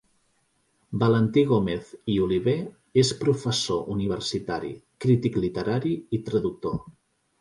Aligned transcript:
Valentí 1.03 1.41
Gómez 1.51 1.91
i 2.15 2.15
Oliver 2.27 2.55
és 3.03 3.11
professor 3.21 3.93
universitari, 3.97 4.73
crític 5.07 5.39
literari 5.45 5.97
i 6.19 6.23
traductor. 6.31 6.79